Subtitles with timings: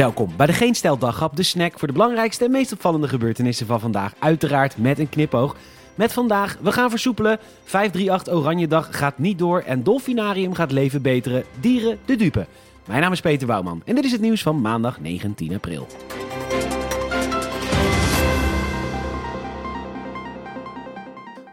[0.00, 0.98] Welkom bij de Geen Stel
[1.34, 4.12] de snack voor de belangrijkste en meest opvallende gebeurtenissen van vandaag.
[4.18, 5.56] Uiteraard met een knipoog.
[5.94, 11.02] Met vandaag, we gaan versoepelen, 538 Oranje Dag gaat niet door en Dolfinarium gaat leven
[11.02, 12.46] beteren, dieren de dupe.
[12.86, 15.86] Mijn naam is Peter Bouwman en dit is het nieuws van maandag 19 april.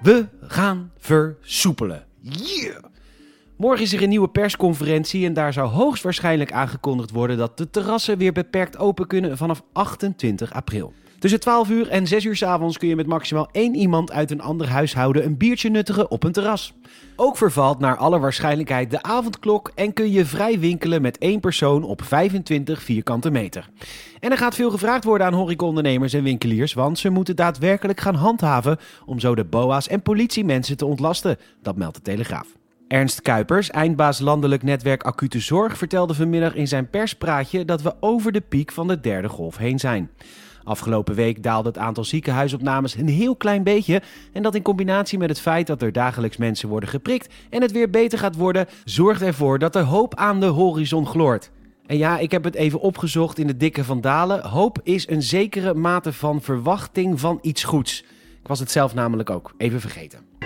[0.02, 2.06] We gaan versoepelen.
[2.22, 2.84] Yeah!
[3.58, 8.18] Morgen is er een nieuwe persconferentie en daar zou hoogstwaarschijnlijk aangekondigd worden dat de terrassen
[8.18, 10.94] weer beperkt open kunnen vanaf 28 april.
[11.20, 14.32] Tussen 12 uur en 6 uur s avonds kun je met maximaal één iemand uit
[14.32, 16.74] een ander huishouden een biertje nuttigen op een terras.
[17.16, 21.84] Ook vervalt naar alle waarschijnlijkheid de avondklok en kun je vrij winkelen met één persoon
[21.84, 23.70] op 25 vierkante meter.
[24.20, 28.16] En er gaat veel gevraagd worden aan horecaondernemers en winkeliers, want ze moeten daadwerkelijk gaan
[28.16, 31.38] handhaven om zo de boa's en politiemensen te ontlasten.
[31.62, 32.48] Dat meldt de Telegraaf.
[32.88, 38.32] Ernst Kuipers, eindbaas landelijk netwerk acute zorg, vertelde vanmiddag in zijn perspraatje dat we over
[38.32, 40.10] de piek van de derde golf heen zijn.
[40.64, 44.02] Afgelopen week daalde het aantal ziekenhuisopnames een heel klein beetje.
[44.34, 47.72] En dat in combinatie met het feit dat er dagelijks mensen worden geprikt en het
[47.72, 51.52] weer beter gaat worden, zorgt ervoor dat er hoop aan de horizon gloort.
[51.86, 54.46] En ja, ik heb het even opgezocht in de dikke van Dalen.
[54.46, 58.04] Hoop is een zekere mate van verwachting van iets goeds.
[58.42, 60.37] Ik was het zelf namelijk ook even vergeten.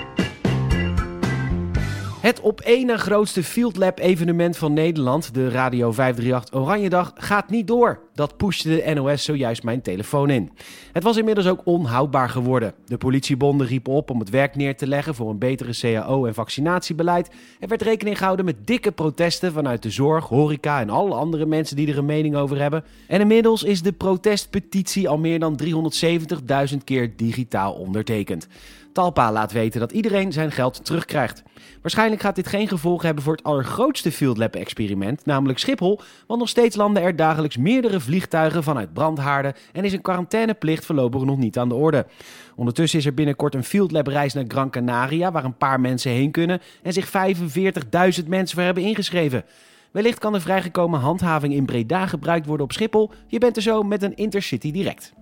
[2.22, 7.50] Het op één na grootste Field Lab evenement van Nederland, de Radio 538 Oranjedag, gaat
[7.50, 8.00] niet door.
[8.13, 10.52] Dat pushte de NOS zojuist mijn telefoon in.
[10.91, 12.73] Het was inmiddels ook onhoudbaar geworden.
[12.86, 16.33] De politiebonden riepen op om het werk neer te leggen voor een betere CAO en
[16.33, 17.30] vaccinatiebeleid.
[17.59, 21.75] Er werd rekening gehouden met dikke protesten vanuit de zorg, horeca en alle andere mensen
[21.75, 22.83] die er een mening over hebben.
[23.08, 25.59] En inmiddels is de protestpetitie al meer dan
[26.72, 28.47] 370.000 keer digitaal ondertekend.
[28.94, 31.44] Talpa laat weten dat iedereen zijn geld terugkrijgt.
[31.81, 36.39] Waarschijnlijk gaat dit geen gevolgen hebben voor het allergrootste Field Lab experiment, namelijk Schiphol, want
[36.39, 41.38] nog steeds landen er dagelijks meerdere vliegtuigen vanuit brandhaarden en is een quarantaineplicht voorlopig nog
[41.38, 42.06] niet aan de orde.
[42.56, 46.12] Ondertussen is er binnenkort een Field Lab reis naar Gran Canaria, waar een paar mensen
[46.12, 47.12] heen kunnen en zich
[48.22, 49.44] 45.000 mensen voor hebben ingeschreven.
[49.91, 53.12] Wellicht kan de vrijgekomen handhaving in Breda gebruikt worden op Schiphol.
[53.28, 55.13] Je bent er zo met een Intercity direct.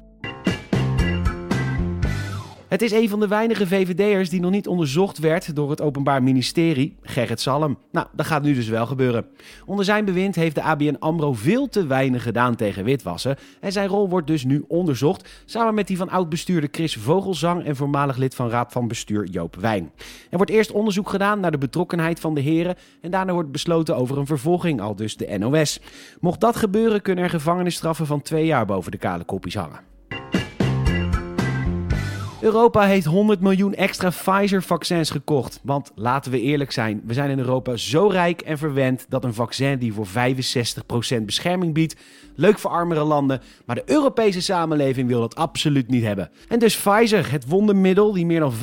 [2.69, 6.23] Het is een van de weinige VVD'ers die nog niet onderzocht werd door het Openbaar
[6.23, 7.77] Ministerie, Gerrit Salm.
[7.91, 9.25] Nou, dat gaat nu dus wel gebeuren.
[9.65, 13.87] Onder zijn bewind heeft de ABN AMRO veel te weinig gedaan tegen witwassen en zijn
[13.87, 18.35] rol wordt dus nu onderzocht, samen met die van oud-bestuurder Chris Vogelzang en voormalig lid
[18.35, 19.91] van Raad van Bestuur Joop Wijn.
[20.29, 23.95] Er wordt eerst onderzoek gedaan naar de betrokkenheid van de heren en daarna wordt besloten
[23.95, 25.79] over een vervolging, al dus de NOS.
[26.19, 29.89] Mocht dat gebeuren, kunnen er gevangenisstraffen van twee jaar boven de kale kopjes hangen.
[32.41, 35.59] Europa heeft 100 miljoen extra Pfizer-vaccins gekocht.
[35.63, 39.33] Want laten we eerlijk zijn, we zijn in Europa zo rijk en verwend dat een
[39.33, 41.95] vaccin die voor 65% bescherming biedt,
[42.35, 46.29] leuk voor armere landen, maar de Europese samenleving wil dat absoluut niet hebben.
[46.47, 48.53] En dus Pfizer, het wondermiddel die meer dan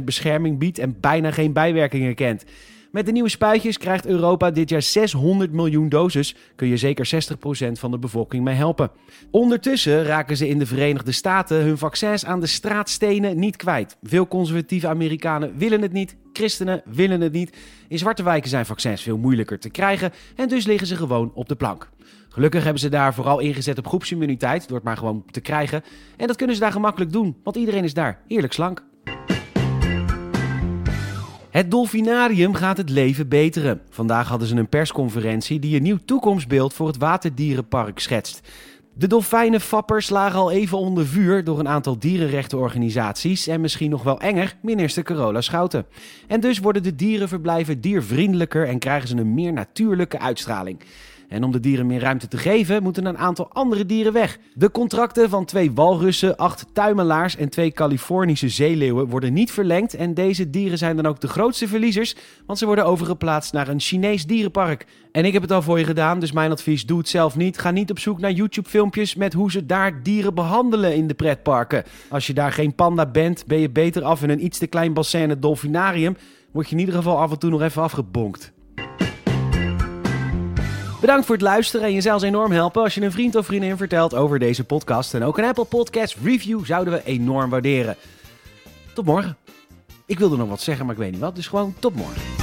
[0.00, 2.44] 95% bescherming biedt en bijna geen bijwerkingen kent.
[2.90, 6.34] Met de nieuwe spuitjes krijgt Europa dit jaar 600 miljoen doses.
[6.56, 7.10] Kun je zeker
[7.68, 8.90] 60% van de bevolking mee helpen.
[9.30, 13.96] Ondertussen raken ze in de Verenigde Staten hun vaccins aan de straatstenen niet kwijt.
[14.02, 16.16] Veel conservatieve Amerikanen willen het niet.
[16.32, 17.56] Christenen willen het niet.
[17.88, 21.48] In zwarte wijken zijn vaccins veel moeilijker te krijgen en dus liggen ze gewoon op
[21.48, 21.90] de plank.
[22.28, 25.82] Gelukkig hebben ze daar vooral ingezet op groepsimmuniteit door het maar gewoon te krijgen.
[26.16, 28.86] En dat kunnen ze daar gemakkelijk doen, want iedereen is daar eerlijk slank.
[31.58, 33.80] Het Dolfinarium gaat het leven beteren.
[33.90, 38.48] Vandaag hadden ze een persconferentie die een nieuw toekomstbeeld voor het Waterdierenpark schetst.
[38.94, 44.20] De dolfijnenfappers lagen al even onder vuur door een aantal dierenrechtenorganisaties en misschien nog wel
[44.20, 45.86] enger, minister Carola Schouten.
[46.26, 50.80] En dus worden de dierenverblijven diervriendelijker en krijgen ze een meer natuurlijke uitstraling.
[51.28, 54.38] En om de dieren meer ruimte te geven, moeten een aantal andere dieren weg.
[54.54, 59.94] De contracten van twee walrussen, acht tuimelaars en twee Californische zeeleeuwen worden niet verlengd.
[59.94, 62.16] En deze dieren zijn dan ook de grootste verliezers,
[62.46, 64.86] want ze worden overgeplaatst naar een Chinees dierenpark.
[65.12, 67.58] En ik heb het al voor je gedaan, dus mijn advies: doe het zelf niet.
[67.58, 71.84] Ga niet op zoek naar YouTube-filmpjes met hoe ze daar dieren behandelen in de pretparken.
[72.08, 74.92] Als je daar geen panda bent, ben je beter af in een iets te klein
[74.92, 76.16] bassin het dolfinarium.
[76.50, 78.52] Word je in ieder geval af en toe nog even afgebonkt.
[81.00, 83.76] Bedankt voor het luisteren en je zou enorm helpen als je een vriend of vriendin
[83.76, 85.14] vertelt over deze podcast.
[85.14, 87.96] En ook een Apple Podcast review zouden we enorm waarderen.
[88.94, 89.36] Tot morgen.
[90.06, 92.37] Ik wilde nog wat zeggen, maar ik weet niet wat, dus gewoon tot morgen.